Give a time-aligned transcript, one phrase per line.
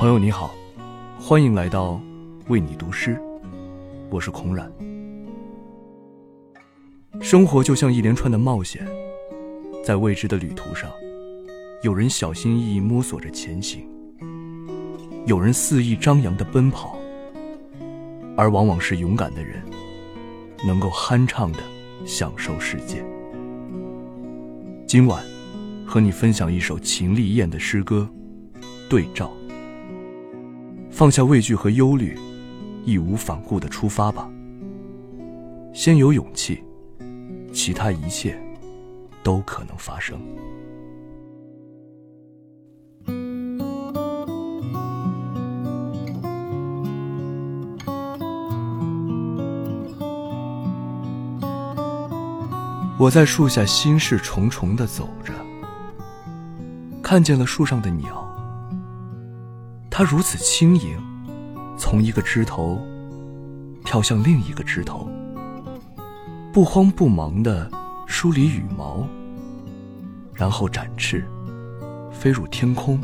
[0.00, 0.54] 朋友你好，
[1.20, 2.00] 欢迎来到
[2.48, 3.20] 为你读诗，
[4.08, 4.66] 我是孔冉。
[7.20, 8.88] 生活就像一连串的冒险，
[9.84, 10.90] 在未知的旅途上，
[11.82, 13.86] 有人小心翼翼摸索着前行，
[15.26, 16.98] 有人肆意张扬的奔跑，
[18.38, 19.62] 而往往是勇敢的人，
[20.66, 21.58] 能够酣畅的
[22.06, 23.04] 享受世界。
[24.86, 25.22] 今晚，
[25.86, 28.08] 和你分享一首秦丽燕的诗歌
[28.88, 29.30] 《对照》。
[31.00, 32.14] 放下畏惧和忧虑，
[32.84, 34.30] 义无反顾的出发吧。
[35.72, 36.62] 先有勇气，
[37.54, 38.38] 其他一切
[39.22, 40.20] 都可能发生。
[52.98, 55.32] 我在树下心事重重的走着，
[57.02, 58.29] 看见了树上的鸟。
[60.00, 60.96] 它如此轻盈，
[61.76, 62.80] 从一个枝头
[63.84, 65.06] 跳向另一个枝头，
[66.54, 67.70] 不慌不忙地
[68.06, 69.06] 梳理羽毛，
[70.32, 71.22] 然后展翅，
[72.10, 72.98] 飞入天空。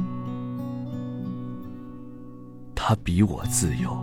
[2.74, 4.02] 它比我自由，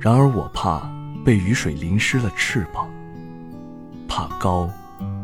[0.00, 0.90] 然而我怕
[1.22, 2.88] 被雨水淋湿了翅膀，
[4.08, 4.70] 怕高，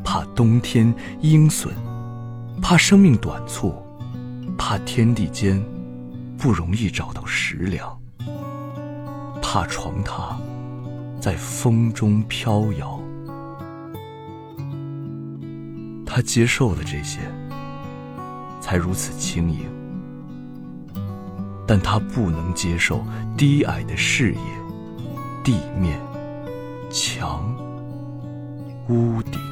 [0.04, 1.72] 怕冬天阴损，
[2.60, 3.74] 怕生命短促。
[4.64, 5.60] 怕天地间
[6.38, 8.00] 不容易找到食粮，
[9.42, 10.36] 怕床榻
[11.20, 12.96] 在风中飘摇。
[16.06, 17.18] 他接受了这些，
[18.60, 19.68] 才如此轻盈。
[21.66, 23.04] 但他不能接受
[23.36, 24.40] 低矮的视野、
[25.42, 26.00] 地面、
[26.88, 27.52] 墙、
[28.88, 29.51] 屋顶。